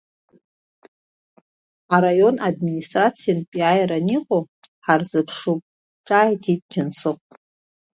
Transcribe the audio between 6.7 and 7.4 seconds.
Џьансыхә.